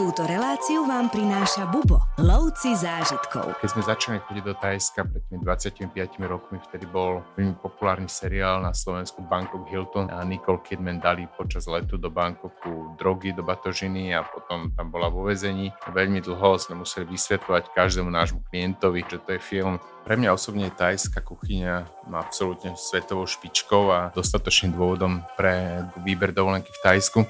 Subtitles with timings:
[0.00, 3.52] Túto reláciu vám prináša Bubo, lovci zážitkov.
[3.60, 5.92] Keď sme začali chodiť do Tajska pred tými 25
[6.24, 11.68] rokmi, vtedy bol veľmi populárny seriál na Slovensku Bangkok Hilton a Nicole Kidman dali počas
[11.68, 15.68] letu do Bangkoku drogy do batožiny a potom tam bola vo vezení.
[15.92, 20.72] Veľmi dlho sme museli vysvetľovať každému nášmu klientovi, že to je film pre mňa osobne
[20.72, 27.20] tajská kuchyňa má absolútne svetovou špičkou a dostatočným dôvodom pre výber dovolenky v Tajsku.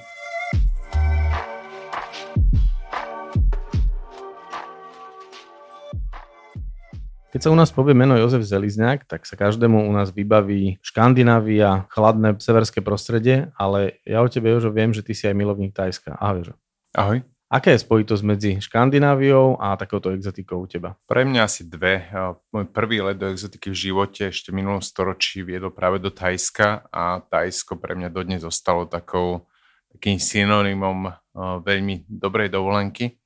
[7.31, 11.87] Keď sa u nás povie meno Jozef Zelizňák, tak sa každému u nás vybaví Škandinávia,
[11.87, 16.19] chladné severské prostredie, ale ja o tebe, Jožo, viem, že ty si aj milovník Tajska.
[16.19, 16.55] Ahoj, Jožo.
[16.91, 17.23] Ahoj.
[17.47, 20.99] Aká je spojitosť medzi Škandináviou a takouto exotikou u teba?
[21.07, 22.11] Pre mňa asi dve.
[22.51, 26.91] Môj prvý let do exotiky v živote ešte v minulom storočí viedol práve do Tajska
[26.91, 29.47] a Tajsko pre mňa dodnes zostalo takou,
[29.95, 31.15] takým synonymom
[31.63, 33.20] veľmi dobrej dovolenky.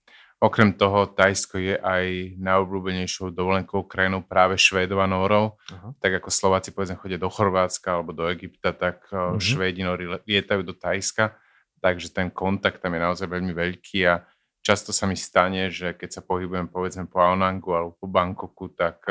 [0.45, 5.57] Okrem toho, Tajsko je aj najobľúbenejšou dovolenkou krajinou práve Švédov a Nórov.
[5.57, 5.97] Uh-huh.
[5.97, 9.41] Tak ako Slováci povedzme chodia do Chorvátska alebo do Egypta, tak uh-huh.
[9.41, 11.33] Švédi Nóri lietajú do Tajska.
[11.81, 14.21] Takže ten kontakt tam je naozaj veľmi veľký a
[14.61, 19.01] často sa mi stane, že keď sa pohybujem povedzme po Aonangu alebo po Bangkoku, tak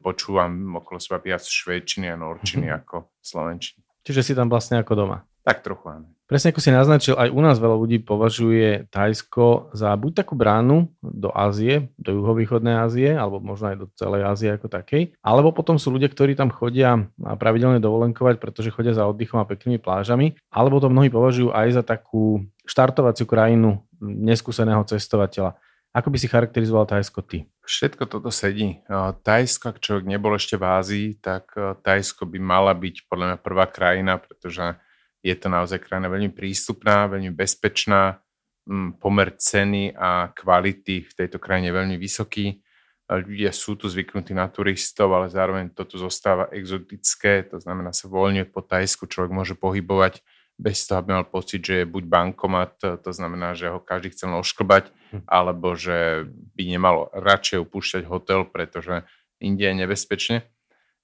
[0.00, 2.80] počúvam okolo seba viac švédčiny a norčiny uh-huh.
[2.88, 3.84] ako slovenčiny.
[4.00, 5.28] Čiže si tam vlastne ako doma?
[5.44, 6.08] Tak trochu áno.
[6.28, 10.92] Presne ako si naznačil, aj u nás veľa ľudí považuje Tajsko za buď takú bránu
[11.00, 15.80] do Ázie, do juhovýchodnej Ázie, alebo možno aj do celej Ázie ako takej, alebo potom
[15.80, 20.84] sú ľudia, ktorí tam chodia pravidelne dovolenkovať, pretože chodia za oddychom a peknými plážami, alebo
[20.84, 25.56] to mnohí považujú aj za takú štartovaciu krajinu neskúseného cestovateľa.
[25.96, 27.48] Ako by si charakterizoval Tajsko ty?
[27.64, 28.84] Všetko toto sedí.
[29.24, 33.64] Tajsko, ak človek nebol ešte v Ázii, tak Tajsko by mala byť podľa mňa prvá
[33.64, 34.76] krajina, pretože
[35.22, 38.22] je to naozaj krajina veľmi prístupná, veľmi bezpečná,
[39.00, 42.60] pomer ceny a kvality v tejto krajine je veľmi vysoký.
[43.08, 48.44] Ľudia sú tu zvyknutí na turistov, ale zároveň toto zostáva exotické, to znamená sa voľne
[48.44, 50.20] po Tajsku človek môže pohybovať
[50.60, 54.36] bez toho, aby mal pocit, že je buď bankomat, to znamená, že ho každý chcel
[54.36, 55.24] ošklbať, hm.
[55.24, 59.06] alebo že by nemal radšej opúšťať hotel, pretože
[59.40, 60.36] inde je nebezpečne.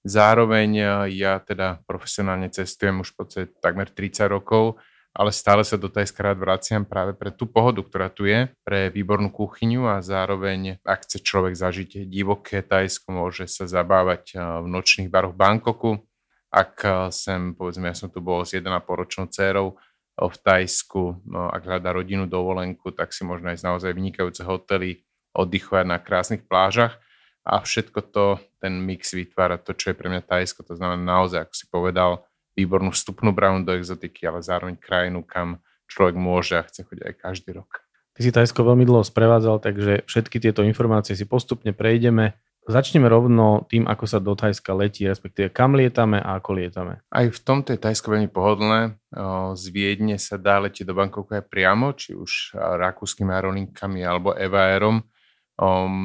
[0.04, 0.84] Zároveň e,
[1.16, 4.76] ja teda profesionálne cestujem už v podstate takmer 30 rokov,
[5.16, 8.92] ale stále sa do Tajska rád vraciam práve pre tú pohodu, ktorá tu je, pre
[8.92, 14.66] výbornú kuchyňu a zároveň, ak chce človek zažiť divoké Tajsko, môže sa zabávať e, v
[14.68, 16.04] nočných baroch Bangkoku.
[16.52, 19.80] Ak e, sem, povedzme, ja som tu bol s 1,5 ročnou dcerou
[20.14, 25.00] v Tajsku, no, ak hľadá rodinu dovolenku, tak si možno aj naozaj vynikajúce hotely,
[25.32, 27.00] oddychovať na krásnych plážach
[27.44, 30.64] a všetko to, ten mix vytvára to, čo je pre mňa Tajsko.
[30.64, 32.10] To znamená naozaj, ako si povedal,
[32.56, 37.14] výbornú vstupnú bránu do exotiky, ale zároveň krajinu, kam človek môže a chce chodiť aj
[37.20, 37.84] každý rok.
[38.16, 42.38] Ty si Tajsko veľmi dlho sprevádzal, takže všetky tieto informácie si postupne prejdeme.
[42.64, 47.04] Začneme rovno tým, ako sa do Tajska letí, respektíve kam lietame a ako lietame.
[47.12, 48.96] Aj v tomto je Tajsko veľmi pohodlné.
[49.52, 54.72] Z Viedne sa dá letieť do Bangkoku aj priamo, či už rakúskymi aerolinkami alebo Eva
[54.72, 55.04] Aerom.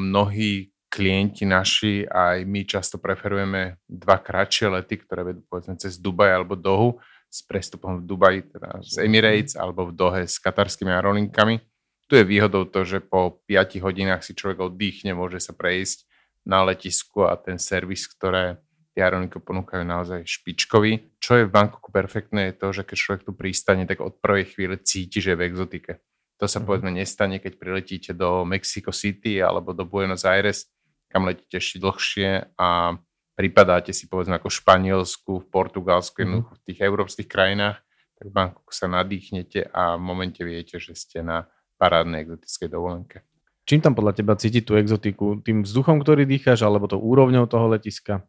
[0.10, 6.34] Mnohí klienti naši, aj my často preferujeme dva kratšie lety, ktoré vedú povedzme cez Dubaj
[6.34, 6.98] alebo Dohu
[7.30, 11.62] s prestupom v Dubaji, teda z Emirates alebo v Dohe s katarskými aerolinkami.
[12.10, 16.10] Tu je výhodou to, že po 5 hodinách si človek oddychne, môže sa prejsť
[16.42, 18.58] na letisku a ten servis, ktoré
[18.98, 21.22] tie aerolinky ponúkajú naozaj špičkový.
[21.22, 24.58] Čo je v Bangkoku perfektné je to, že keď človek tu pristane, tak od prvej
[24.58, 26.02] chvíle cíti, že je v exotike.
[26.42, 26.66] To sa mm-hmm.
[26.66, 30.66] povedzme nestane, keď priletíte do Mexico City alebo do Buenos Aires,
[31.10, 32.96] kam letíte ešte dlhšie a
[33.34, 36.42] pripadáte si povedzme ako v Španielsku, v Portugalsku, mm-hmm.
[36.54, 37.82] v tých európskych krajinách,
[38.20, 41.50] tak v Bangkoku sa nadýchnete a v momente viete, že ste na
[41.80, 43.18] parádnej exotickej dovolenke.
[43.64, 45.40] Čím tam podľa teba cítiť tú exotiku?
[45.46, 48.26] Tým vzduchom, ktorý dýcháš, alebo to úrovňou toho letiska?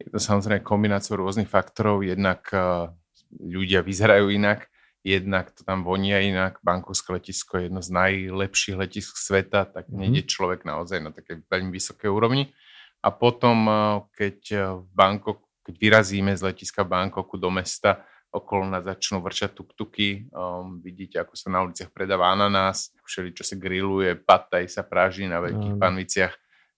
[0.00, 2.02] Je to samozrejme kombináciou rôznych faktorov.
[2.02, 2.88] Jednak uh,
[3.36, 4.66] ľudia vyzerajú inak,
[5.06, 6.58] jednak to tam vonia inak.
[6.62, 9.98] Bankovské letisko je jedno z najlepších letisk sveta, tak mm-hmm.
[9.98, 12.50] nejde človek naozaj na také veľmi vysoké úrovni.
[13.02, 13.76] A potom, eh,
[14.14, 19.56] keď eh, v Bangkok, keď vyrazíme z letiska Bangkoku do mesta, okolo nás začnú vrčať
[19.56, 24.84] tuk-tuky, um, vidíte, ako sa na uliciach predáva ananás, všeli, čo sa grilluje, pataj sa
[24.84, 25.80] práži na veľkých mm.
[25.80, 26.34] panviciach,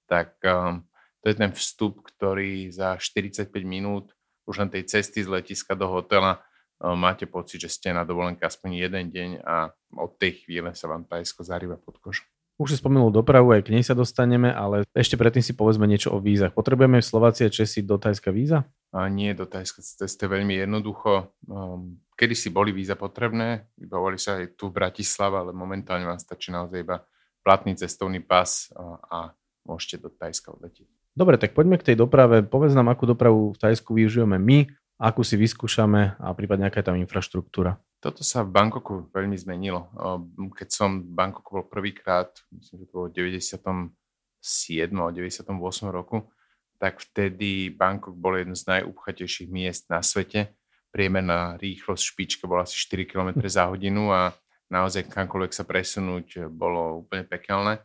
[0.06, 0.87] tak um,
[1.23, 4.15] to je ten vstup, ktorý za 45 minút
[4.47, 6.43] už len tej cesty z letiska do hotela
[6.81, 11.05] máte pocit, že ste na dovolenke aspoň jeden deň a od tej chvíle sa vám
[11.05, 12.25] Tajsko zarýva pod kožu.
[12.61, 16.12] Už si spomenul dopravu, aj k nej sa dostaneme, ale ešte predtým si povedzme niečo
[16.12, 16.53] o vízach.
[16.53, 18.69] Potrebujeme v Slovácii a Česi do Tajska víza?
[19.09, 21.32] nie do Tajska cesty veľmi jednoducho.
[21.49, 26.21] Um, kedy si boli víza potrebné, vybavovali sa aj tu v Bratislave, ale momentálne vám
[26.21, 27.00] stačí naozaj iba
[27.41, 28.69] platný cestovný pas
[29.09, 29.32] a
[29.65, 30.85] môžete do Tajska odletieť.
[31.17, 32.44] Dobre, tak poďme k tej doprave.
[32.44, 34.69] Povedz nám, akú dopravu v Tajsku využijeme my,
[35.00, 37.81] akú si vyskúšame a prípadne aká je tam infraštruktúra.
[38.05, 39.88] Toto sa v Bangkoku veľmi zmenilo.
[40.52, 43.93] Keď som v Bangkoku bol prvýkrát, myslím, že to bolo v 97.
[44.93, 45.52] a 98.
[45.88, 46.29] roku,
[46.81, 50.56] tak vtedy Bangkok bol jedno z najúpchatejších miest na svete.
[50.93, 54.32] Priemerná rýchlosť špička bola asi 4 km za hodinu a
[54.73, 57.85] naozaj kamkoľvek sa presunúť bolo úplne pekelné.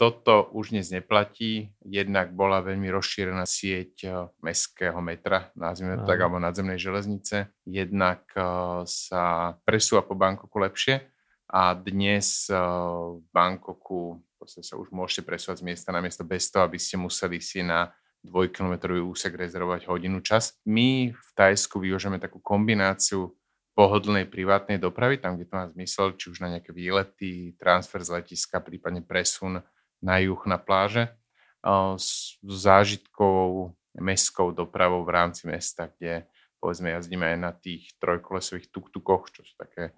[0.00, 4.08] Toto už dnes neplatí, jednak bola veľmi rozšírená sieť
[4.40, 7.52] mestského metra, nazvime to tak, alebo nadzemnej železnice.
[7.68, 8.24] Jednak
[8.88, 11.04] sa presúva po Bangkoku lepšie
[11.52, 16.66] a dnes v Bangkoku podstate sa už môžete presúvať z miesta na miesto bez toho,
[16.66, 17.94] aby ste museli si na
[18.26, 20.58] dvojkilometrový úsek rezervovať hodinu čas.
[20.66, 23.38] My v Tajsku využijeme takú kombináciu
[23.72, 28.20] pohodlnej privátnej dopravy, tam, kde to má zmysel, či už na nejaké výlety, transfer z
[28.20, 29.64] letiska, prípadne presun
[30.02, 31.08] na juh na pláže,
[31.96, 36.28] s zážitkovou mestskou dopravou v rámci mesta, kde
[36.60, 39.96] povedzme jazdíme aj na tých trojkolesových tuktukoch, čo sú také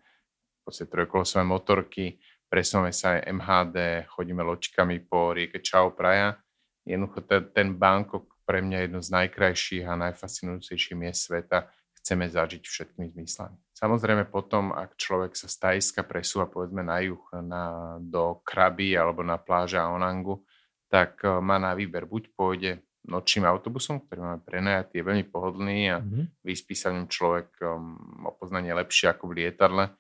[0.65, 2.17] podstate trojkolesové motorky,
[2.49, 3.77] presúvame sa aj MHD,
[4.09, 6.41] chodíme loďkami po rieke Chao Praia.
[6.89, 11.69] Jednoducho ten, ten Bangkok pre mňa je jedno z najkrajších a najfascinujúcejších miest sveta.
[12.05, 13.57] Chceme zažiť všetkými zmyslami.
[13.73, 19.25] Samozrejme potom, ak človek sa z Tajska presúva povedzme na juh, na, do Krabi alebo
[19.25, 20.45] na pláže Aonangu,
[20.93, 25.79] tak e, má na výber buď pôjde nočným autobusom, ktorý máme prenajatý, je veľmi pohodlný
[25.93, 26.45] a mm-hmm.
[26.45, 29.93] vyspí sa ňom človek um, o poznanie lepšie ako v lietadle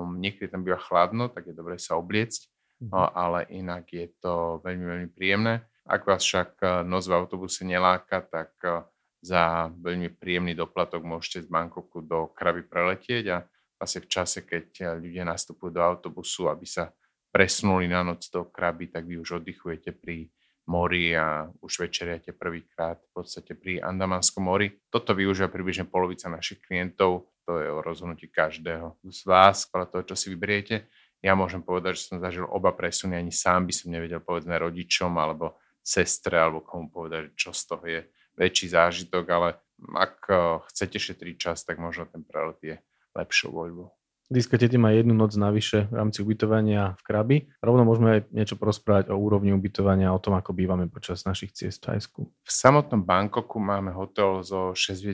[0.00, 2.48] niekedy tam býva chladno, tak je dobre sa obliecť,
[2.80, 3.12] mm-hmm.
[3.12, 5.68] ale inak je to veľmi, veľmi príjemné.
[5.82, 8.86] Ak vás však e, noc v autobuse neláka, tak e,
[9.22, 13.38] za veľmi príjemný doplatok môžete z Bangkoku do Krabi preletieť a
[13.78, 16.90] vlastne v čase, keď e, ľudia nastupujú do autobusu, aby sa
[17.30, 20.26] presunuli na noc do Kraby, tak vy už oddychujete pri
[20.66, 24.74] mori a už večeriate prvýkrát v podstate pri Andamanskom mori.
[24.90, 30.06] Toto využíva približne polovica našich klientov to je o rozhodnutí každého z vás, ale toho,
[30.06, 30.86] čo si vyberiete.
[31.22, 35.14] Ja môžem povedať, že som zažil oba presuny, ani sám by som nevedel povedzme rodičom
[35.18, 38.00] alebo sestre alebo komu povedať, čo z toho je
[38.42, 39.48] väčší zážitok, ale
[39.94, 40.38] ak eh,
[40.74, 42.76] chcete šetriť čas, tak možno ten prelet je
[43.14, 43.94] lepšou voľbou.
[44.32, 47.36] Diska Tety má jednu noc navyše v rámci ubytovania v Krabi.
[47.60, 51.84] Rovno môžeme aj niečo porozprávať o úrovni ubytovania, o tom, ako bývame počas našich ciest
[51.84, 52.20] v Thajsku.
[52.24, 55.04] V samotnom Bangkoku máme hotel so 6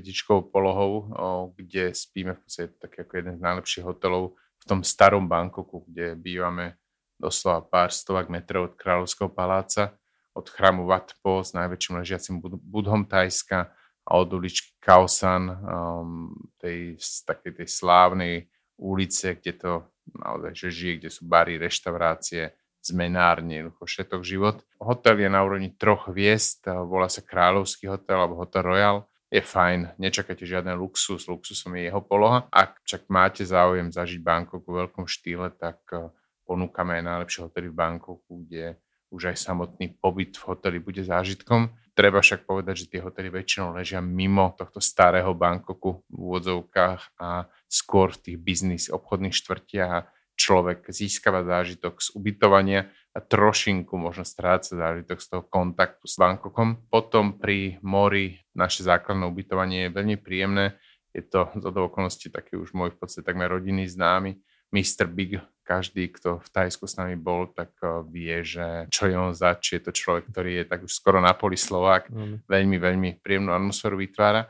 [0.55, 1.11] polohou,
[1.51, 6.15] kde spíme v podstate taký ako jeden z najlepších hotelov v tom starom Bangkoku, kde
[6.15, 6.79] bývame
[7.19, 9.99] doslova pár stovák metrov od Kráľovského paláca,
[10.39, 13.75] od chrámu Wat s najväčším ležiacim budhom Thajska
[14.07, 16.33] a od uličky Kaosan, um,
[16.63, 16.95] tej,
[17.27, 18.35] takej tej slávnej
[18.79, 19.73] ulice, kde to
[20.15, 24.57] naozaj že žije, kde sú bary, reštaurácie, zmenárne, jednoducho všetok život.
[24.81, 29.05] Hotel je na úrovni troch hviezd, volá sa Kráľovský hotel alebo Hotel Royal.
[29.29, 32.49] Je fajn, nečakajte žiadny luxus, luxusom je jeho poloha.
[32.49, 36.09] Ak však máte záujem zažiť Bangkok v veľkom štýle, tak eh,
[36.49, 41.73] ponúkame aj najlepšie hotely v Bangkoku, kde už aj samotný pobyt v hoteli bude zážitkom.
[41.97, 47.49] Treba však povedať, že tie hotely väčšinou ležia mimo tohto starého Bangkoku v úvodzovkách a
[47.67, 50.07] skôr v tých biznis obchodných štvrtiach a
[50.39, 56.87] človek získava zážitok z ubytovania a trošinku možno stráca zážitok z toho kontaktu s Bangkokom.
[56.87, 60.79] Potom pri mori naše základné ubytovanie je veľmi príjemné.
[61.11, 64.39] Je to z okolností taký už môj v podstate takmer rodinný známy
[64.71, 65.11] Mr.
[65.11, 69.37] Big, každý, kto v Tajsku s nami bol, tak eh, vie, že čo je on
[69.37, 72.49] zač, je to človek, ktorý je tak už skoro na poli Slovák, mm.
[72.49, 74.49] veľmi, veľmi príjemnú atmosféru vytvára.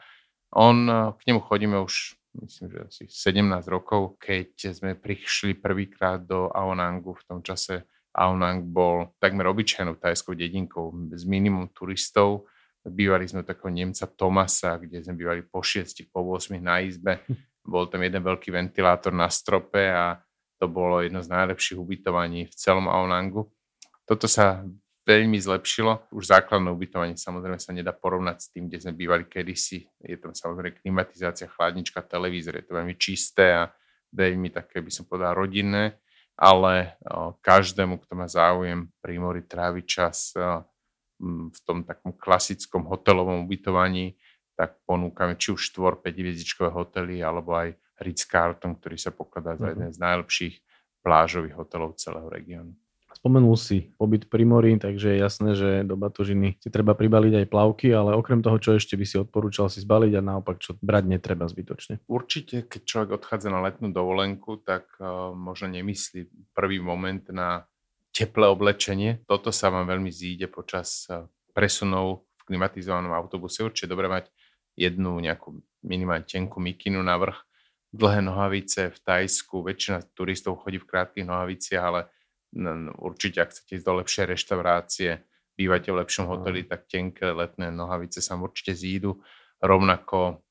[0.55, 6.23] On, eh, k nemu chodíme už myslím, že asi 17 rokov, keď sme prišli prvýkrát
[6.23, 7.83] do Aonangu v tom čase
[8.15, 12.51] Aonang bol takmer obyčajnou tajskou dedinkou s minimum turistov.
[12.83, 17.23] Bývali sme takého Nemca Tomasa, kde sme bývali po 6, po 8 na izbe.
[17.69, 20.17] Bol tam jeden veľký ventilátor na strope a
[20.59, 23.47] to bolo jedno z najlepších ubytovaní v celom Aonangu.
[24.05, 24.67] Toto sa
[25.09, 26.13] veľmi zlepšilo.
[26.13, 29.89] Už základné ubytovanie samozrejme sa nedá porovnať s tým, kde sme bývali kedysi.
[30.05, 33.73] Je tam samozrejme klimatizácia, chladnička, televízor, je to veľmi čisté a
[34.13, 35.97] veľmi také, by som povedal, rodinné,
[36.37, 40.61] ale o, každému, kto má záujem pri mori tráviť čas o,
[41.49, 44.17] v tom takom klasickom hotelovom ubytovaní,
[44.57, 49.69] tak ponúkame či už 4 5 hviezdičkové hotely, alebo aj Ritz-Carlton, ktorý sa pokladá za
[49.69, 49.73] mhm.
[49.75, 50.55] jeden z najlepších
[51.03, 52.75] plážových hotelov celého regiónu.
[53.19, 57.47] Spomenul si pobyt pri mori, takže je jasné, že do batožiny si treba pribaliť aj
[57.51, 61.19] plavky, ale okrem toho, čo ešte by si odporúčal si zbaliť a naopak, čo brať
[61.19, 62.05] netreba zbytočne.
[62.07, 67.67] Určite, keď človek odchádza na letnú dovolenku, tak uh, možno nemyslí prvý moment na
[68.15, 69.25] teplé oblečenie.
[69.27, 71.27] Toto sa vám veľmi zíde počas uh,
[71.57, 73.67] presunov v klimatizovanom autobuse.
[73.67, 74.31] Určite dobre mať
[74.79, 77.48] jednu nejakú minimálne tenkú mikinu na vrch,
[77.93, 79.65] dlhé nohavice v Tajsku.
[79.65, 82.01] Väčšina turistov chodí v krátkých nohaviciach, ale
[83.01, 85.11] určite, ak chcete ísť do lepšej reštaurácie,
[85.59, 89.21] bývate v lepšom hoteli, tak tenké letné nohavice sa určite zídu.
[89.59, 90.47] Rovnako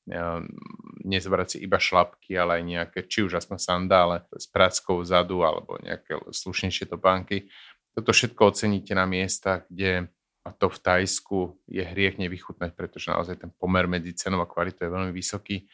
[1.08, 5.80] nezbrať si iba šlapky, ale aj nejaké, či už aspoň sandále s práckou vzadu alebo
[5.80, 7.48] nejaké slušnejšie topánky.
[7.96, 10.12] Toto všetko oceníte na miestach, kde
[10.44, 14.88] a to v Tajsku je hriech nevychutnať, pretože naozaj ten pomer medzi cenou a kvalitou
[14.88, 15.68] je veľmi vysoký,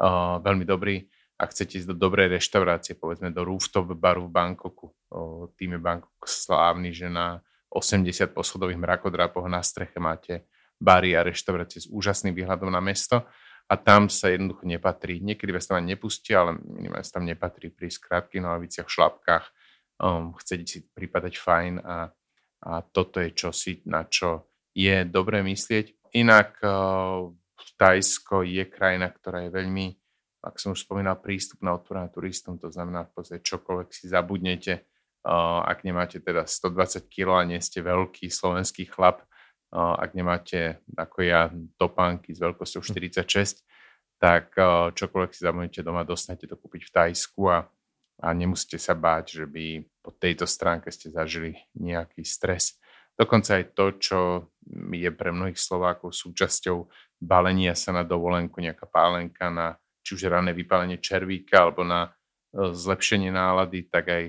[0.00, 1.04] uh, veľmi dobrý
[1.36, 4.88] ak chcete ísť do dobrej reštaurácie, povedzme do rooftop baru v Bangkoku,
[5.60, 10.48] tým je Bangkok slávny, že na 80 poschodových mrakodrápoch na streche máte
[10.80, 13.28] bary a reštaurácie s úžasným výhľadom na mesto
[13.68, 15.20] a tam sa jednoducho nepatrí.
[15.20, 19.44] Niekedy vás tam nepustia, ale minimálne sa tam nepatrí pri krátkych nohaviciach, šlapkách.
[20.00, 22.12] Um, chcete si pripadať fajn a,
[22.64, 26.16] a toto je čosi, na čo je dobré myslieť.
[26.16, 27.28] Inak uh,
[27.76, 29.86] Tajsko je krajina, ktorá je veľmi
[30.46, 34.86] ak som už spomínal, prístup na otvorená turistom, to znamená v podstate čokoľvek si zabudnete,
[35.66, 39.26] ak nemáte teda 120 kg a nie ste veľký slovenský chlap,
[39.74, 43.58] ak nemáte ako ja topánky s veľkosťou 46, hm.
[44.22, 44.54] tak
[44.94, 47.66] čokoľvek si zabudnete doma, dostanete to kúpiť v Tajsku a,
[48.22, 52.78] a nemusíte sa báť, že by po tejto stránke ste zažili nejaký stres.
[53.18, 54.18] Dokonca aj to, čo
[54.92, 56.86] je pre mnohých Slovákov súčasťou
[57.20, 62.14] balenia sa na dovolenku, nejaká pálenka na či už rané vypálenie červíka alebo na
[62.54, 64.24] e, zlepšenie nálady, tak aj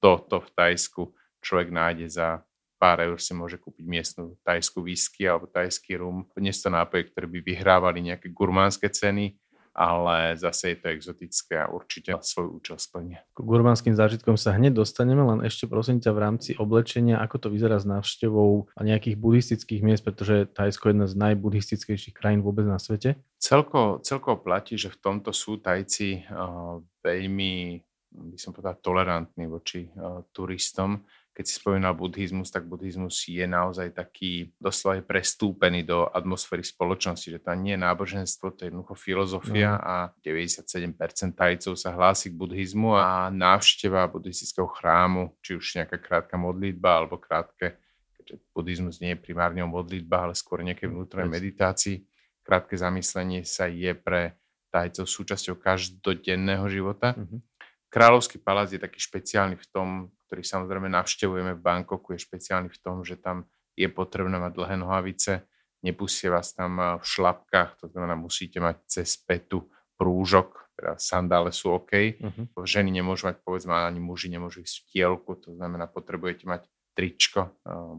[0.00, 1.02] toto v Tajsku
[1.44, 2.40] človek nájde za
[2.78, 6.24] pár eur si môže kúpiť miestnu tajskú whisky alebo tajský rum.
[6.30, 9.34] Sú to nápoje, ktoré by vyhrávali nejaké gurmánske ceny,
[9.78, 13.22] ale zase je to exotické a určite svoj účel splnia.
[13.30, 17.48] K gurmánskym zážitkom sa hneď dostaneme, len ešte prosím ťa v rámci oblečenia, ako to
[17.54, 22.82] vyzerá s návštevou nejakých buddhistických miest, pretože Tajsko je jedna z najbuddhistickejších krajín vôbec na
[22.82, 23.22] svete.
[23.38, 29.84] Celko, celko platí, že v tomto sú Tajci uh, veľmi by som povedal, tolerantní voči
[29.94, 31.04] uh, turistom
[31.38, 37.38] keď si spomínal buddhizmus, tak buddhizmus je naozaj taký doslova prestúpený do atmosféry spoločnosti, že
[37.38, 39.86] to nie je náboženstvo, to je jednoducho filozofia no.
[39.86, 40.98] a 97%
[41.38, 47.22] tajcov sa hlási k buddhizmu a návšteva buddhistického chrámu, či už nejaká krátka modlitba alebo
[47.22, 47.78] krátke,
[48.18, 52.02] keďže buddhizmus nie je primárne o modlitbách, ale skôr nejaké vnútornej meditácii,
[52.42, 54.34] krátke zamyslenie sa je pre
[54.74, 57.14] tajcov súčasťou každodenného života.
[57.14, 57.40] Mm-hmm.
[57.94, 59.88] Kráľovský palác je taký špeciálny v tom,
[60.28, 64.76] ktorý samozrejme navštevujeme v Bangkoku, je špeciálny v tom, že tam je potrebné mať dlhé
[64.76, 65.48] nohavice,
[65.80, 71.74] nepustie vás tam v šlapkách, to znamená musíte mať cez petu prúžok, teda sandále sú
[71.74, 71.92] OK.
[72.22, 72.62] Uh-huh.
[72.62, 77.54] Ženy nemôžu mať, povedzme, ani muži nemôžu ísť v tielku, to znamená, potrebujete mať tričko,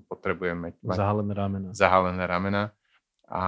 [0.07, 1.67] potrebujeme mať zahalené ramena.
[1.71, 2.63] zahalené ramena.
[3.29, 3.43] A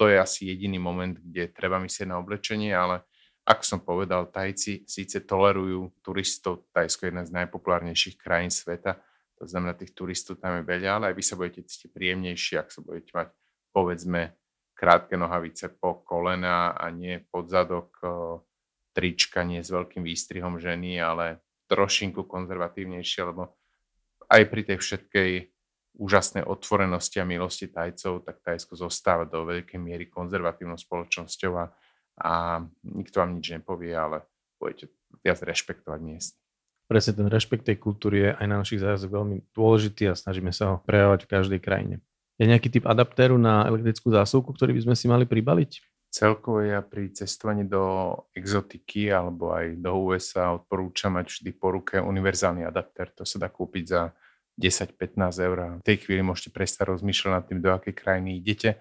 [0.00, 3.06] to je asi jediný moment, kde treba myslieť na oblečenie, ale
[3.44, 8.96] ako som povedal, Tajci síce tolerujú turistov, Tajsko je jedna z najpopulárnejších krajín sveta,
[9.36, 12.72] to znamená, tých turistov tam je veľa, ale aj vy sa budete cítiť príjemnejšie, ak
[12.72, 13.28] sa budete mať,
[13.76, 14.32] povedzme,
[14.72, 18.00] krátke nohavice po kolena a nie pod zadok
[18.94, 23.52] trička, nie s veľkým výstrihom ženy, ale trošinku konzervatívnejšie, lebo
[24.30, 25.30] aj pri tej všetkej
[25.94, 31.70] úžasnej otvorenosti a milosti Tajcov, tak Tajsko zostáva do veľkej miery konzervatívnou spoločnosťou a
[32.18, 34.22] a nikto vám nič nepovie, ale
[34.58, 34.90] budete
[35.22, 36.34] viac rešpektovať miest.
[36.84, 40.76] Presne ten rešpekt tej kultúry je aj na našich zájazdoch veľmi dôležitý a snažíme sa
[40.76, 41.96] ho prejavovať v každej krajine.
[42.36, 45.80] Je nejaký typ adaptéru na elektrickú zásuvku, ktorý by sme si mali pribaliť?
[46.14, 51.98] Celkovo ja pri cestovaní do exotiky alebo aj do USA odporúčam mať vždy po ruke
[51.98, 53.10] univerzálny adaptér.
[53.18, 54.14] To sa dá kúpiť za
[54.54, 55.58] 10-15 eur.
[55.82, 58.78] V tej chvíli môžete prestať rozmýšľať nad tým, do akej krajiny idete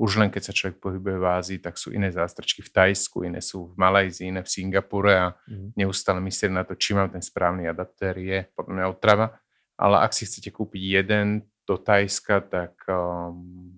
[0.00, 3.44] už len keď sa človek pohybuje v Ázii, tak sú iné zástrčky v Tajsku, iné
[3.44, 5.76] sú v Malajzii, iné v Singapure a mm.
[5.76, 9.36] neustále myslieť na to, či mám ten správny adaptér, je podľa mňa otrava.
[9.76, 13.76] Ale ak si chcete kúpiť jeden do Tajska, tak um,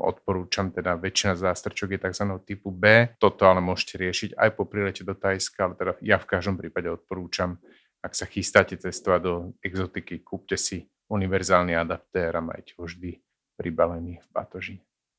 [0.00, 2.24] odporúčam teda väčšina zástrčok je tzv.
[2.48, 3.12] typu B.
[3.20, 6.88] Toto ale môžete riešiť aj po prilete do Tajska, ale teda ja v každom prípade
[6.88, 7.60] odporúčam,
[8.00, 13.20] ak sa chystáte cestovať do exotiky, kúpte si univerzálny adaptér a majte ho vždy
[13.60, 14.76] pribalený v batoži.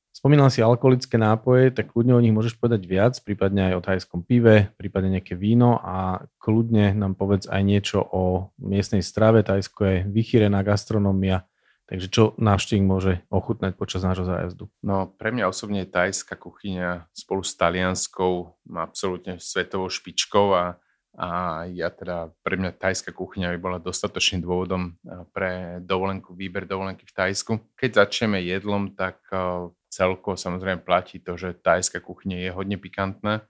[0.09, 4.19] Spomínal si alkoholické nápoje, tak kľudne o nich môžeš povedať viac, prípadne aj o thajskom
[4.27, 9.47] pive, prípadne nejaké víno a kľudne nám povedz aj niečo o miestnej strave.
[9.47, 11.47] Tajsko je vychýrená gastronómia,
[11.87, 14.67] takže čo návštevník môže ochutnať počas nášho zájazdu?
[14.83, 20.63] No pre mňa osobne tajská kuchyňa spolu s talianskou absolútne svetovou špičkou a
[21.19, 24.95] a ja teda, pre mňa tajská kuchyňa by bola dostatočným dôvodom
[25.35, 27.53] pre dovolenku, výber dovolenky v Tajsku.
[27.75, 29.19] Keď začneme jedlom, tak
[29.89, 33.43] celkovo samozrejme platí to, že tajská kuchyňa je hodne pikantná.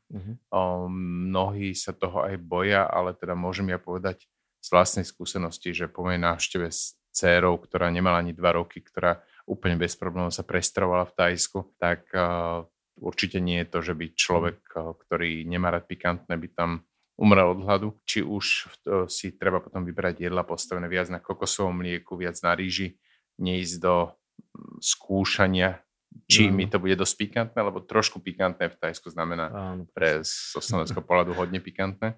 [0.50, 4.26] O, mnohí sa toho aj boja, ale teda môžem ja povedať
[4.60, 9.20] z vlastnej skúsenosti, že po mojej návšteve s dcérou, ktorá nemala ani dva roky, ktorá
[9.44, 12.64] úplne bez problémov sa prestrovala v Tajsku, tak uh,
[13.00, 16.86] určite nie je to, že by človek, uh, ktorý nemá rád pikantné, by tam
[17.20, 17.90] umrel od hladu.
[18.08, 18.46] Či už
[19.12, 22.96] si treba potom vybrať jedla postavené viac na kokosovom mlieku, viac na ríži,
[23.36, 23.96] neísť do
[24.80, 25.84] skúšania,
[26.30, 26.58] či no.
[26.58, 31.02] mi to bude dosť pikantné, lebo trošku pikantné v Tajsku znamená Áno, pre zo slovenského
[31.02, 32.18] pohľadu hodne pikantné.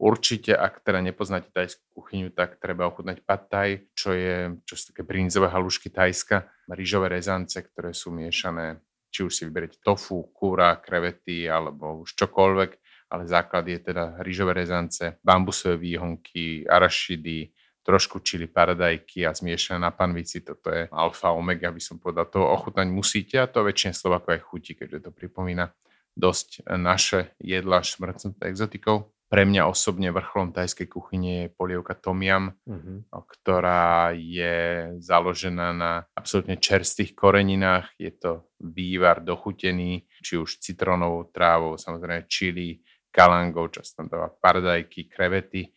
[0.00, 4.96] Určite, ak teda nepoznáte tajskú kuchyňu, tak treba ochutnať pad thai, čo, je, čo sú
[4.96, 8.80] také brinzové halušky tajska, rýžové rezance, ktoré sú miešané,
[9.12, 14.54] či už si vyberiete tofu, kúra, krevety alebo už čokoľvek ale základ je teda rýžové
[14.54, 17.50] rezance, bambusové výhonky, arašidy,
[17.90, 20.46] trošku čili paradajky a zmiešané na panvici.
[20.46, 22.30] Toto je alfa, omega, by som povedal.
[22.30, 25.74] To ochutnať musíte a to väčšine Slovako aj chutí, keďže to pripomína
[26.14, 29.10] dosť naše jedla šmrcnuté exotikou.
[29.30, 33.06] Pre mňa osobne vrcholom tajskej kuchyne je polievka tom yum, uh-huh.
[33.14, 37.94] ktorá je založená na absolútne čerstvých koreninách.
[37.94, 42.82] Je to vývar dochutený, či už citrónovou trávou, samozrejme čili,
[43.14, 45.70] kalangov, čo sa tam dáva paradajky, krevety.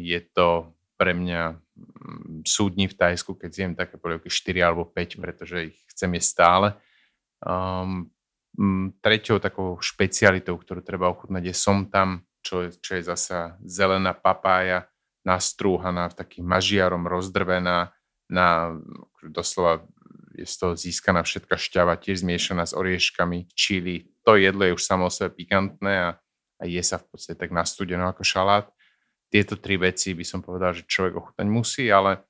[0.00, 0.72] Je to
[1.04, 5.76] pre mňa mm, súdni v Tajsku, keď zjem také polievky 4 alebo 5, pretože ich
[5.92, 6.68] chcem jesť stále.
[7.44, 8.08] Um,
[9.04, 14.88] treťou takou špecialitou, ktorú treba ochutnať, je som tam, čo, čo je zasa zelená papája,
[15.28, 17.92] nastrúhaná, v takým mažiarom rozdrvená,
[18.32, 18.72] na,
[19.20, 19.84] doslova
[20.32, 24.08] je z toho získaná všetka šťava, tiež zmiešaná s orieškami, čili.
[24.24, 26.10] To jedlo je už samo o sebe pikantné a
[26.60, 28.66] a je sa v podstate tak nastúdeno ako šalát.
[29.34, 32.22] Tieto tri veci by som povedal, že človek ochutnať musí, ale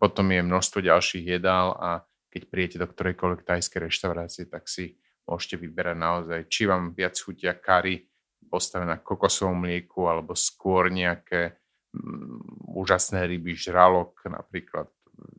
[0.00, 2.00] potom je množstvo ďalších jedál a
[2.32, 4.96] keď prijete do ktorejkoľvek tajskej reštaurácie, tak si
[5.28, 8.08] môžete vyberať naozaj, či vám viac chutia kary
[8.48, 11.60] postavené na kokosovom mlieku alebo skôr nejaké
[11.92, 14.88] mm, úžasné ryby, žralok napríklad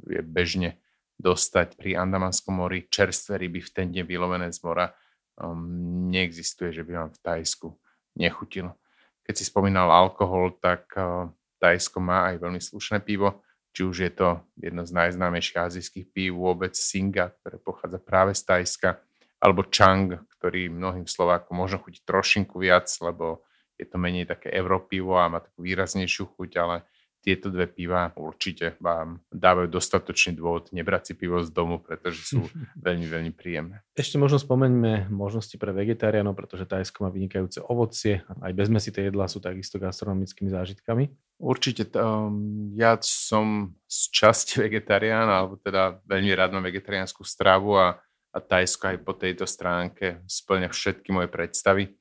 [0.05, 0.77] je bežne
[1.17, 4.93] dostať pri Andamanskom mori čerstvé ryby v tende vylovené z mora.
[5.37, 7.67] Um, neexistuje, že by vám v Tajsku
[8.17, 8.69] nechutil.
[9.27, 11.27] Keď si spomínal alkohol, tak uh,
[11.59, 13.43] Tajsko má aj veľmi slušné pivo,
[13.75, 18.41] či už je to jedno z najznámejších azijských pív vôbec Singa, ktoré pochádza práve z
[18.47, 19.03] Tajska,
[19.37, 23.45] alebo Chang, ktorý mnohým Slovákom možno chutiť trošinku viac, lebo
[23.77, 26.75] je to menej také europivo a má takú výraznejšiu chuť, ale
[27.27, 32.47] tieto dve piva určite vám dávajú dostatočný dôvod nebrať si pivo z domu, pretože sú
[32.87, 33.83] veľmi, veľmi príjemné.
[33.99, 38.23] Ešte možno spomeňme možnosti pre vegetariánov, pretože Tajsko má vynikajúce ovocie.
[38.39, 41.11] Aj bezmesité jedlá sú takisto gastronomickými zážitkami.
[41.35, 41.91] Určite.
[41.99, 47.99] Um, ja som z časti vegetarián, alebo teda veľmi rád mám vegetariánsku stravu a,
[48.31, 51.91] a Tajsko aj po tejto stránke splňa všetky moje predstavy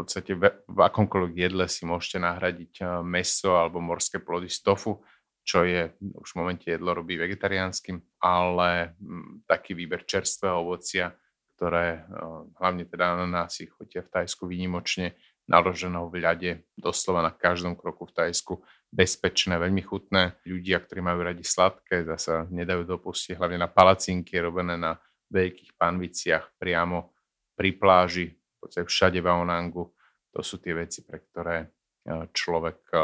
[0.00, 5.04] podstate v, akomkoľvek jedle si môžete nahradiť eh, meso alebo morské plody z tofu,
[5.44, 11.12] čo je už v momente jedlo robí vegetariánskym, ale m, hm, taký výber čerstvého ovocia,
[11.60, 15.12] ktoré uh, hlavne teda ananásy chodia v Tajsku výnimočne,
[15.44, 20.40] naloženého v ľade, doslova na každom kroku v Tajsku, bezpečné, veľmi chutné.
[20.48, 24.96] Ľudia, ktorí majú radi sladké, zasa nedajú dopustiť, hlavne na palacinky robené na
[25.28, 27.12] veľkých panviciach priamo
[27.58, 28.39] pri pláži,
[28.70, 29.90] podstate všade v Aonangu.
[30.30, 31.66] To sú tie veci, pre ktoré
[32.06, 32.98] e, človek e,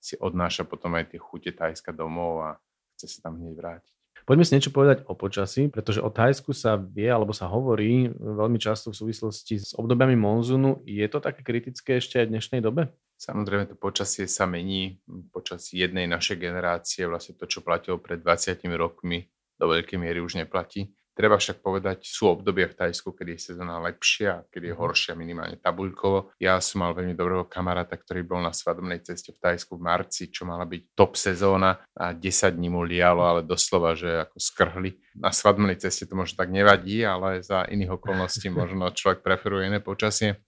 [0.00, 2.50] si odnáša potom aj tie chute Tajska domov a
[2.96, 3.92] chce sa tam hneď vrátiť.
[4.22, 8.54] Poďme si niečo povedať o počasí, pretože o Thajsku sa vie alebo sa hovorí veľmi
[8.56, 10.78] často v súvislosti s obdobiami monzunu.
[10.86, 12.86] Je to také kritické ešte aj v dnešnej dobe?
[13.18, 15.02] Samozrejme to počasie sa mení
[15.34, 17.02] počas jednej našej generácie.
[17.10, 19.26] Vlastne to, čo platilo pred 20 rokmi,
[19.58, 20.90] do veľkej miery už neplatí.
[21.12, 24.80] Treba však povedať, sú obdobia v Tajsku, kedy je sezóna lepšia, kedy je mhm.
[24.80, 26.32] horšia minimálne tabuľkovo.
[26.40, 30.32] Ja som mal veľmi dobrého kamaráta, ktorý bol na svadobnej ceste v Tajsku v marci,
[30.32, 34.96] čo mala byť top sezóna a 10 dní mu lialo, ale doslova, že ako skrhli.
[35.20, 39.84] Na svadobnej ceste to možno tak nevadí, ale za iných okolností možno človek preferuje iné
[39.84, 40.40] počasie.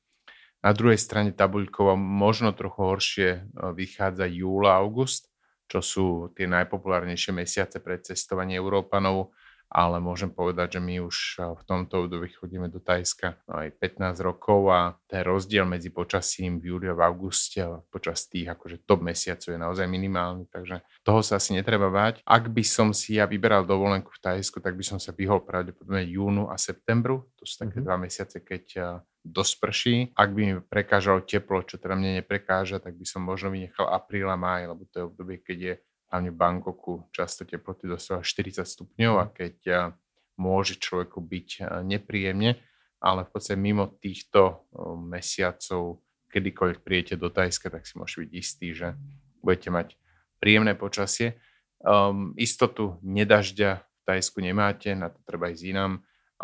[0.65, 3.41] Na druhej strane tabuľkovo možno trochu horšie e,
[3.77, 5.29] vychádza júla, august,
[5.69, 9.37] čo sú tie najpopulárnejšie mesiace pre cestovanie Európanov
[9.71, 11.17] ale môžem povedať, že my už
[11.59, 16.75] v tomto období chodíme do Tajska aj 15 rokov a ten rozdiel medzi počasím v
[16.75, 21.21] júli a v auguste a počas tých akože top mesiacov je naozaj minimálny, takže toho
[21.27, 22.23] sa asi netreba báť.
[22.23, 26.07] Ak by som si ja vyberal dovolenku v Tajsku, tak by som sa vyhol pravdepodobne
[26.07, 27.87] júnu a septembru, to sú také mm-hmm.
[27.87, 28.65] dva mesiace, keď
[29.25, 29.97] dosť prší.
[30.13, 34.29] Ak by mi prekážalo teplo, čo teda mne neprekáža, tak by som možno vynechal apríl
[34.29, 35.75] a máj, lebo to je obdobie, keď je
[36.11, 39.57] hlavne v Bangkoku často teploty dosahujú 40 stupňov a keď
[40.35, 41.49] môže človeku byť
[41.87, 42.59] nepríjemne,
[42.99, 44.67] ale v podstate mimo týchto
[44.99, 46.01] mesiacov,
[46.33, 48.89] kedykoľvek prijete do Tajska, tak si môžete byť istý, že
[49.45, 49.89] budete mať
[50.43, 51.39] príjemné počasie.
[51.85, 55.93] Um, istotu nedažďa v Tajsku nemáte, na to treba ísť inám.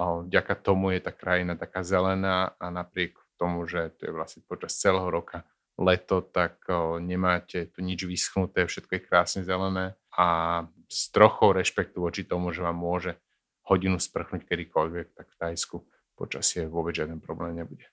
[0.01, 4.77] Vďaka tomu je tá krajina taká zelená a napriek tomu, že to je vlastne počas
[4.79, 5.45] celého roka
[5.81, 6.61] leto, tak
[7.01, 10.29] nemáte tu nič vyschnuté, všetko je krásne zelené a
[10.91, 13.17] s trochou rešpektu voči tomu, že vám môže
[13.65, 15.77] hodinu sprchnúť kedykoľvek, tak v Tajsku
[16.19, 17.89] počasie vôbec žiaden problém nebude.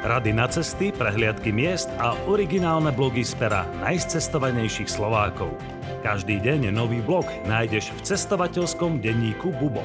[0.00, 5.54] Rady na cesty, prehliadky miest a originálne blogy z pera najcestovanejších Slovákov.
[6.02, 9.84] Každý deň nový blog nájdeš v cestovateľskom denníku Bubo.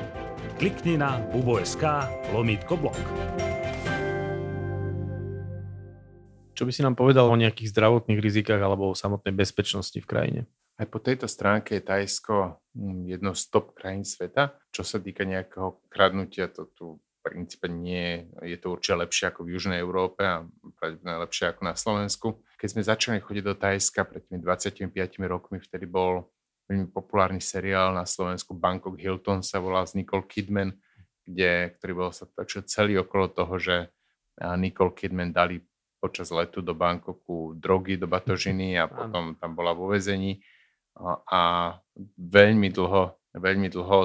[0.58, 1.84] Klikni na bubo.sk
[2.32, 2.98] lomítko blog.
[6.56, 10.42] Čo by si nám povedal o nejakých zdravotných rizikách alebo o samotnej bezpečnosti v krajine?
[10.80, 14.56] Aj po tejto stránke je Tajsko hm, jednou z top krajín sveta.
[14.72, 19.44] Čo sa týka nejakého kradnutia, to tu v princípe nie je to určite lepšie ako
[19.44, 20.48] v Južnej Európe a
[20.80, 22.28] pravdepodobne lepšie ako na Slovensku.
[22.56, 24.88] Keď sme začali chodiť do Tajska pred tými 25
[25.28, 26.32] rokmi, vtedy bol
[26.72, 30.74] veľmi populárny seriál na Slovensku Bangkok Hilton sa volá z Nicole Kidman,
[31.26, 33.76] kde, ktorý bol sa točil celý okolo toho, že
[34.38, 35.62] Nicole Kidman dali
[36.06, 40.38] počas letu do Bangkoku drogy do batožiny a potom tam bola vo vezení
[40.94, 41.42] a, a
[42.22, 44.00] veľmi dlho, veľmi dlho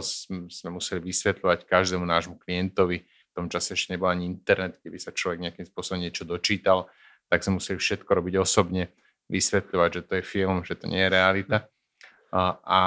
[0.49, 5.13] sme museli vysvetľovať každému nášmu klientovi, v tom čase ešte nebol ani internet, keby sa
[5.13, 6.89] človek nejakým spôsobom niečo dočítal,
[7.31, 8.91] tak sme museli všetko robiť osobne,
[9.31, 11.71] vysvetľovať, že to je film, že to nie je realita.
[12.35, 12.81] A, a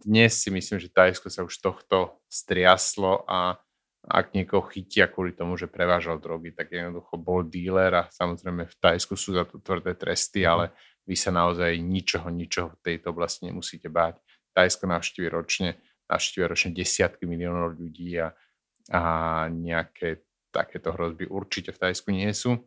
[0.00, 3.60] dnes si myslím, že Tajsko sa už tohto striaslo a
[4.04, 8.76] ak niekoho chytia kvôli tomu, že prevážal drogy, tak jednoducho bol díler a samozrejme v
[8.76, 10.48] Tajsku sú za to tvrdé tresty, mhm.
[10.48, 10.64] ale
[11.04, 14.20] vy sa naozaj ničoho, ničoho v tejto oblasti nemusíte báť.
[14.56, 18.32] Tajsko navštívi ročne, navštívi ročne desiatky miliónov ľudí a,
[18.92, 19.00] a
[19.50, 22.62] nejaké takéto hrozby určite v Tajsku nie sú.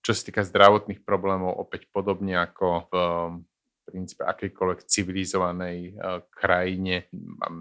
[0.00, 2.92] Čo sa týka zdravotných problémov, opäť podobne ako v
[3.90, 7.10] princípe akejkoľvek civilizovanej uh, krajine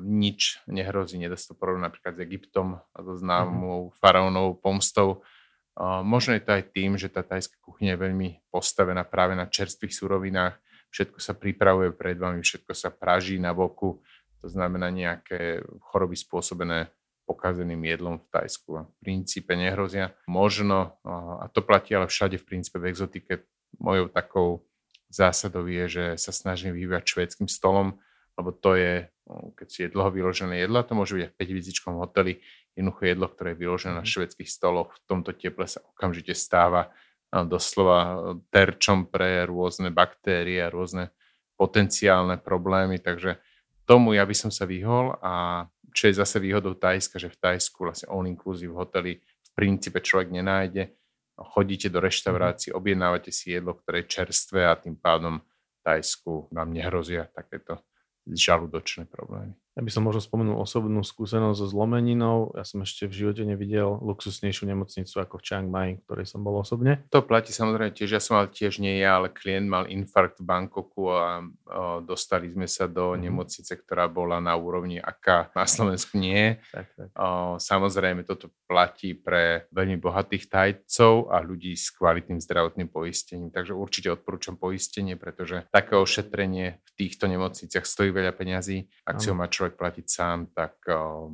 [0.06, 3.98] nič nehrozí, nedá sa to porovnať napríklad s Egyptom a so známou mm-hmm.
[3.98, 5.26] faraónovou pomstou.
[5.74, 9.50] Uh, možno je to aj tým, že tá tajská kuchyňa je veľmi postavená práve na
[9.50, 10.56] čerstvých surovinách,
[10.94, 14.02] všetko sa pripravuje pred vami, všetko sa praží na boku,
[14.40, 16.88] to znamená nejaké choroby spôsobené
[17.30, 20.18] pokazeným jedlom v Tajsku a v princípe nehrozia.
[20.26, 23.46] Možno, a to platí ale všade v princípe v exotike,
[23.78, 24.66] mojou takou
[25.10, 27.98] zásadou je, že sa snažím vyhýbať švédským stolom,
[28.40, 29.10] lebo to je,
[29.58, 32.34] keď si je dlho vyložené jedlo, to môže byť aj v 5 vizičkom hoteli,
[32.78, 34.12] jednoducho jedlo, ktoré je vyložené na mhm.
[34.16, 36.94] švedských stoloch, v tomto teple sa okamžite stáva
[37.30, 41.14] doslova terčom pre rôzne baktérie a rôzne
[41.60, 43.38] potenciálne problémy, takže
[43.86, 47.86] tomu ja by som sa vyhol a čo je zase výhodou Tajska, že v Tajsku
[47.86, 50.94] vlastne all inclusive hotely v princípe človek nenájde,
[51.44, 56.70] chodíte do reštaurácií, objednávate si jedlo, ktoré je čerstvé a tým pádom v Tajsku vám
[56.74, 57.80] nehrozia takéto
[58.28, 59.56] žalúdočné problémy.
[59.80, 62.52] Ja by som možno spomenul osobnú skúsenosť so zlomeninou.
[62.52, 66.60] Ja som ešte v živote nevidel luxusnejšiu nemocnicu ako v Chiang Mai, ktorej som bol
[66.60, 67.08] osobne.
[67.16, 68.12] To platí samozrejme tiež.
[68.12, 72.52] Ja som mal tiež nie ja, ale klient mal infarkt v Bangkoku a o, dostali
[72.52, 73.24] sme sa do mm-hmm.
[73.24, 76.60] nemocnice, ktorá bola na úrovni, aká na Slovensku nie.
[76.76, 77.08] Tak, tak.
[77.16, 83.48] O, samozrejme, toto platí pre veľmi bohatých tajcov a ľudí s kvalitným zdravotným poistením.
[83.48, 88.92] Takže určite odporúčam poistenie, pretože také ošetrenie v týchto nemocniciach stojí veľa peňazí.
[89.08, 90.82] Ak si ho má človek človek platiť sám, tak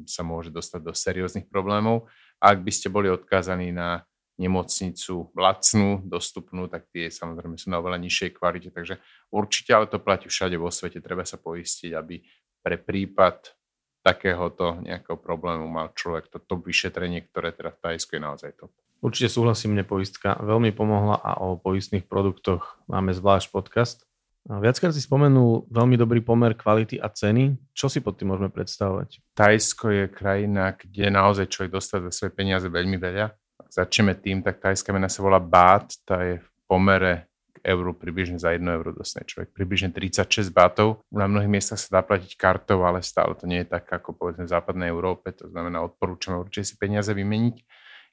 [0.03, 2.11] sa môže dostať do serióznych problémov.
[2.43, 4.03] Ak by ste boli odkázaní na
[4.35, 8.67] nemocnicu lacnú, dostupnú, tak tie samozrejme sú na oveľa nižšej kvalite.
[8.75, 8.99] Takže
[9.31, 12.19] určite, ale to platí všade vo svete, treba sa poistiť, aby
[12.59, 13.55] pre prípad
[14.03, 18.75] takéhoto nejakého problému mal človek to top vyšetrenie, ktoré teda v Tajsku je naozaj top.
[19.01, 24.04] Určite súhlasím, mne poistka veľmi pomohla a o poistných produktoch máme zvlášť podcast.
[24.45, 27.57] Viackrát si spomenul veľmi dobrý pomer kvality a ceny.
[27.73, 29.17] Čo si pod tým môžeme predstavovať?
[29.33, 33.33] Tajsko je krajina, kde naozaj človek dostane za svoje peniaze veľmi veľa.
[33.73, 37.25] Začneme tým, tak tajská mena sa volá Bát, tá je v pomere
[37.57, 41.01] k eur, približne za 1 euro dostane človek približne 36 batov.
[41.09, 44.45] Na mnohých miestach sa dá platiť kartou, ale stále to nie je tak ako povedzme
[44.45, 47.55] v západnej Európe, to znamená odporúčame určite si peniaze vymeniť.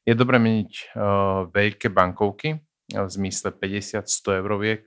[0.09, 2.57] Je dobré meniť uh, veľké bankovky,
[2.93, 4.83] v zmysle 50-100 euroviek.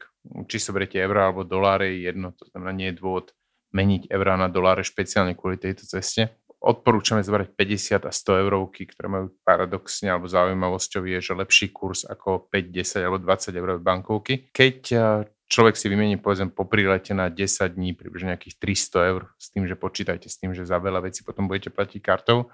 [0.49, 3.33] Či sa beriete euro alebo doláre, je jedno, to znamená, nie je dôvod
[3.75, 6.33] meniť eurá na doláre špeciálne kvôli tejto ceste
[6.65, 12.09] odporúčame zbrať 50 a 100 eurovky, ktoré majú paradoxne alebo zaujímavosťou je, že lepší kurz
[12.09, 14.49] ako 5, 10 alebo 20 eur bankovky.
[14.49, 14.79] Keď
[15.45, 19.69] človek si vymení povedzme po prílete na 10 dní približne nejakých 300 eur s tým,
[19.69, 22.49] že počítajte s tým, že za veľa vecí potom budete platiť kartou.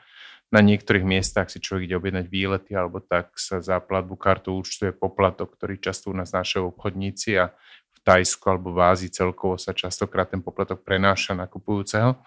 [0.51, 4.91] Na niektorých miestach si človek ide objednať výlety alebo tak sa za platbu kartu účtuje
[4.91, 7.55] poplatok, ktorý často u nás nášajú obchodníci a
[7.95, 12.19] v Tajsku alebo v Ázii celkovo sa častokrát ten poplatok prenáša na kupujúceho.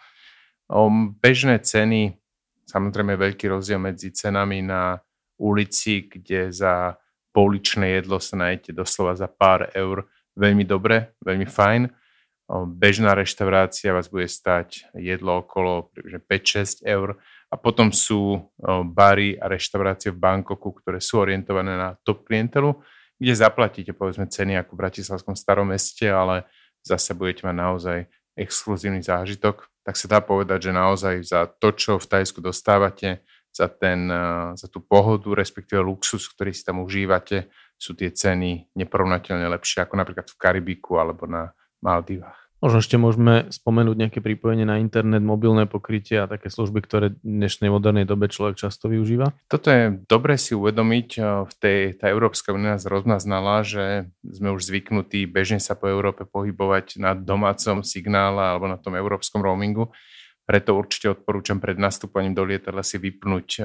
[1.20, 2.16] Bežné ceny,
[2.64, 4.96] samozrejme veľký rozdiel medzi cenami na
[5.36, 6.96] ulici, kde za
[7.36, 11.92] pouličné jedlo sa nájdete doslova za pár eur veľmi dobre, veľmi fajn.
[12.72, 17.20] Bežná reštaurácia vás bude stať jedlo okolo 5-6 eur
[17.54, 18.50] a potom sú
[18.90, 22.74] bary a reštaurácie v Bankoku, ktoré sú orientované na top klientelu,
[23.14, 26.50] kde zaplatíte povedzme ceny ako v Bratislavskom starom meste, ale
[26.82, 27.98] zase budete mať naozaj
[28.34, 33.20] exkluzívny zážitok tak sa dá povedať, že naozaj za to, čo v Tajsku dostávate,
[33.54, 34.10] za, ten,
[34.58, 39.94] za tú pohodu, respektíve luxus, ktorý si tam užívate, sú tie ceny neporovnateľne lepšie ako
[39.94, 41.52] napríklad v Karibiku alebo na
[41.84, 42.43] Maldivách.
[42.64, 47.44] Možno ešte môžeme spomenúť nejaké pripojenie na internet, mobilné pokrytie a také služby, ktoré v
[47.44, 49.36] dnešnej modernej dobe človek často využíva?
[49.52, 51.08] Toto je dobre si uvedomiť.
[51.44, 56.24] V tej, tá Európska únia nás roznaznala, že sme už zvyknutí bežne sa po Európe
[56.24, 59.92] pohybovať na domácom signále alebo na tom európskom roamingu.
[60.48, 63.60] Preto určite odporúčam pred nastúpaním do lietadla si vypnúť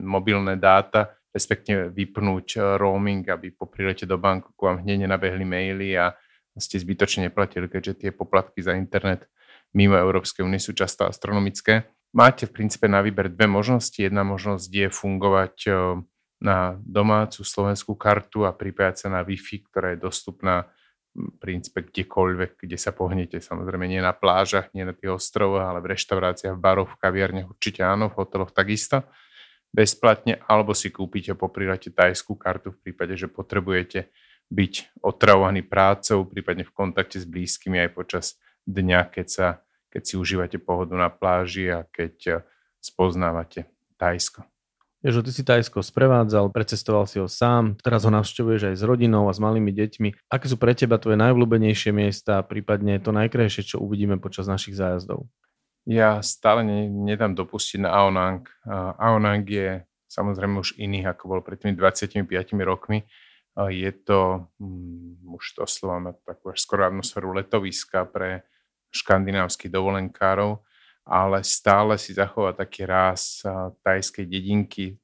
[0.00, 6.16] mobilné dáta, respektíve vypnúť roaming, aby po prilete do banku vám hneď nenabehli maily a
[6.60, 9.26] ste zbytočne neplatili, keďže tie poplatky za internet
[9.74, 11.90] mimo Európskej únie sú často astronomické.
[12.14, 13.98] Máte v princípe na výber dve možnosti.
[13.98, 15.56] Jedna možnosť je fungovať
[16.38, 20.70] na domácu slovenskú kartu a pripájať sa na Wi-Fi, ktorá je dostupná
[21.14, 23.38] v princípe kdekoľvek, kde sa pohnete.
[23.38, 27.50] Samozrejme nie na plážach, nie na tých ostrovoch, ale v reštauráciách, v baroch, v kaviarniach
[27.54, 29.06] určite áno, v hoteloch takisto
[29.74, 34.10] bezplatne, alebo si kúpite po prirate tajskú kartu v prípade, že potrebujete
[34.52, 38.26] byť otravovaný prácou, prípadne v kontakte s blízkymi aj počas
[38.68, 39.46] dňa, keď, sa,
[39.88, 42.34] keď si užívate pohodu na pláži a keď eh,
[42.80, 44.44] spoznávate Tajsko.
[45.04, 49.28] Ježo, ty si Tajsko sprevádzal, precestoval si ho sám, teraz ho navštevuješ aj s rodinou
[49.28, 50.32] a s malými deťmi.
[50.32, 55.28] Aké sú pre teba tvoje najvľúbenejšie miesta, prípadne to najkrajšie, čo uvidíme počas našich zájazdov?
[55.84, 58.48] Ja stále ne, nedám dopustiť na Aonang.
[58.96, 62.24] Aonang je samozrejme už iný, ako bol pred tými 25
[62.64, 63.04] rokmi.
[63.54, 68.42] Je to, um, už doslova má takú až skoro atmosféru letoviska pre
[68.90, 70.58] škandinávskych dovolenkárov,
[71.06, 73.44] ale stále si zachová taký ráz
[73.84, 74.98] tajskej dedinky.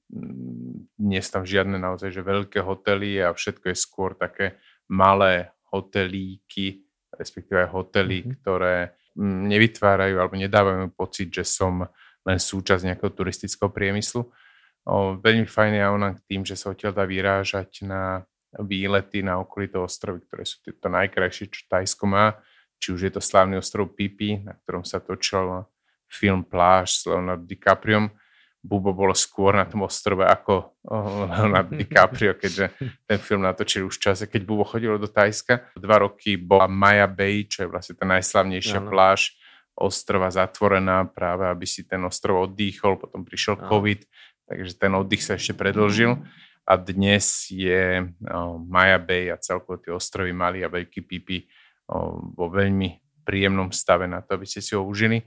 [0.99, 4.59] Nie sú tam žiadne naozaj že veľké hotely a všetko je skôr také
[4.91, 6.83] malé hotelíky,
[7.15, 8.37] respektíve hotely, mm-hmm.
[8.43, 8.75] ktoré
[9.21, 11.87] nevytvárajú alebo nedávajú pocit, že som
[12.27, 14.27] len súčasť nejakého turistického priemyslu.
[14.87, 18.25] O, veľmi fajn je ona tým, že sa odtiaľ dá vyrážať na
[18.59, 22.35] výlety na okolité ostrovy, ktoré sú to najkrajšie, čo Tajsko má.
[22.81, 25.69] Či už je to slávny ostrov Pipi, na ktorom sa točil
[26.11, 28.11] film Pláž s Leonardo DiCapriom.
[28.61, 30.77] Bubo bolo skôr na tom ostrove ako
[31.31, 32.77] Leonardo DiCaprio, keďže
[33.09, 35.73] ten film natočil už v čase, keď Bubo chodilo do Tajska.
[35.79, 38.91] Dva roky bola Maya Bay, čo je vlastne tá najslavnejšia ano.
[38.91, 39.39] pláž
[39.81, 44.05] ostrova zatvorená práve, aby si ten ostrov oddychol, potom prišiel COVID,
[44.45, 46.21] takže ten oddych sa ešte predlžil
[46.71, 47.99] a dnes je
[48.71, 51.43] Maya Bay a celkovo tie ostrovy Mali a Veľký Pipi
[52.39, 52.95] vo veľmi
[53.27, 55.19] príjemnom stave na to, aby ste si ho užili.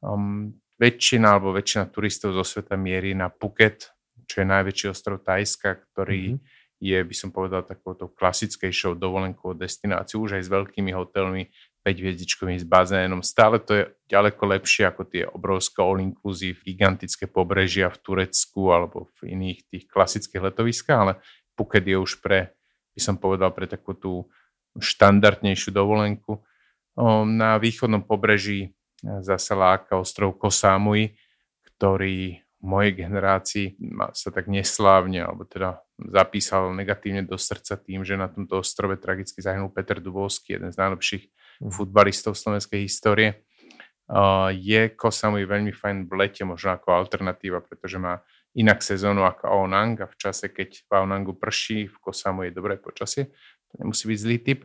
[0.00, 3.92] Um, väčšina alebo väčšina turistov zo sveta mierí na Phuket,
[4.24, 6.80] čo je najväčší ostrov Tajska, ktorý mm-hmm.
[6.80, 11.52] je, by som povedal, takouto klasickejšou dovolenkovou destináciou, už aj s veľkými hotelmi,
[11.90, 13.18] 5 hviezdičkovým s bazénom.
[13.26, 19.34] Stále to je ďaleko lepšie ako tie obrovské all-inclusive, gigantické pobrežia v Turecku alebo v
[19.34, 21.14] iných tých klasických letoviskách, ale
[21.58, 22.54] Phuket je už pre,
[22.94, 24.30] by som povedal, pre takú tú
[24.78, 26.38] štandardnejšiu dovolenku.
[27.26, 28.70] Na východnom pobreží e,
[29.26, 31.18] zase láka ostrov Kosamui,
[31.66, 33.66] ktorý v mojej generácii
[34.12, 39.40] sa tak neslávne, alebo teda zapísal negatívne do srdca tým, že na tomto ostrove tragicky
[39.40, 41.24] zahynul Peter Dubovský, jeden z najlepších
[41.60, 43.44] futbalistov slovenskej histórie.
[44.56, 48.24] Je Kosamui veľmi fajn v lete, možno ako alternatíva, pretože má
[48.56, 52.74] inak sezónu ako Aonang a v čase, keď v Aonangu prší, v Kosamu je dobré
[52.80, 53.30] počasie.
[53.70, 54.60] to nemusí byť zlý typ.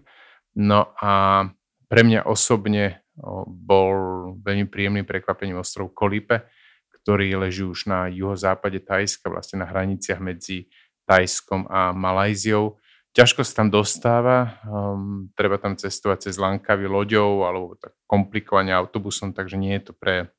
[0.58, 1.46] No a
[1.86, 3.06] pre mňa osobne
[3.46, 3.94] bol
[4.42, 6.50] veľmi príjemným prekvapením ostrov Kolipe,
[6.90, 10.74] ktorý leží už na juhozápade Tajska, vlastne na hraniciach medzi
[11.06, 12.82] Tajskom a Malajziou.
[13.16, 19.32] Ťažko sa tam dostáva, um, treba tam cestovať cez Lankavy loďou alebo tak komplikovane autobusom,
[19.32, 20.36] takže nie je to pre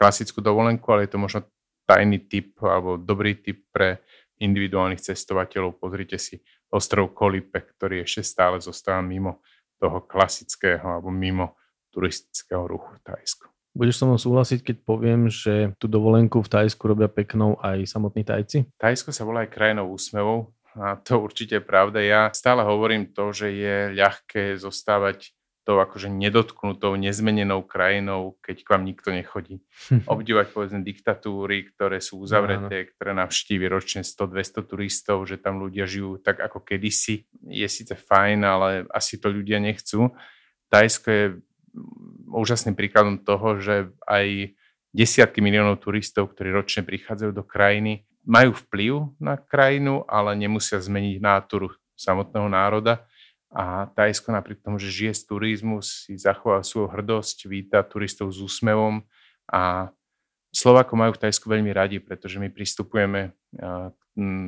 [0.00, 1.44] klasickú dovolenku, ale je to možno
[1.84, 4.00] tajný typ alebo dobrý typ pre
[4.40, 5.76] individuálnych cestovateľov.
[5.76, 6.40] Pozrite si
[6.72, 9.44] ostrov Kolipe, ktorý ešte stále zostáva mimo
[9.76, 11.60] toho klasického alebo mimo
[11.92, 13.52] turistického ruchu v Tajsku.
[13.76, 18.24] Budeš so mnou súhlasiť, keď poviem, že tú dovolenku v Tajsku robia peknou aj samotní
[18.24, 18.64] Tajci?
[18.80, 22.02] Tajsko sa volá aj krajinou úsmevov a to určite je pravda.
[22.02, 25.30] Ja stále hovorím to, že je ľahké zostávať
[25.64, 29.64] tou akože nedotknutou, nezmenenou krajinou, keď k vám nikto nechodí.
[30.12, 36.20] Obdivovať povedzme diktatúry, ktoré sú uzavreté, ktoré navštívi ročne 100-200 turistov, že tam ľudia žijú
[36.20, 37.24] tak ako kedysi.
[37.48, 40.12] Je síce fajn, ale asi to ľudia nechcú.
[40.68, 41.24] Tajsko je
[42.28, 44.52] úžasným príkladom toho, že aj
[44.94, 51.20] desiatky miliónov turistov, ktorí ročne prichádzajú do krajiny, majú vplyv na krajinu, ale nemusia zmeniť
[51.20, 53.04] náturu samotného národa.
[53.54, 58.42] A Tajsko napriek tomu, že žije z turizmu, si zachoval svoju hrdosť, víta turistov s
[58.42, 59.06] úsmevom
[59.46, 59.94] a
[60.50, 63.34] Slovákov majú v Tajsku veľmi radi, pretože my pristupujeme,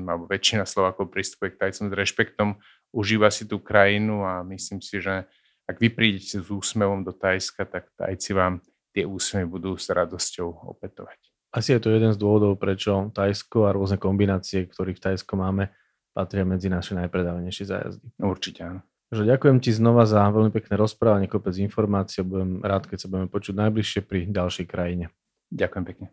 [0.07, 2.49] alebo väčšina Slovákov pristupuje k Tajcom s rešpektom,
[2.95, 5.27] užíva si tú krajinu a myslím si, že
[5.67, 8.63] ak vy prídete s úsmevom do Tajska, tak Tajci vám
[8.95, 11.19] tie úsmevy budú s radosťou opätovať.
[11.57, 15.73] Asi je to jeden z dôvodov, prečo Tajsko a rôzne kombinácie, ktorých v Tajsko máme,
[16.13, 18.07] patria medzi naše najpredávanejšie zájazdy.
[18.21, 18.81] Určite áno.
[19.09, 22.21] Že ďakujem ti znova za veľmi pekné rozprávanie, kopec informácií.
[22.27, 25.09] Budem rád, keď sa budeme počuť najbližšie pri ďalšej krajine.
[25.49, 26.07] Ďakujem pekne.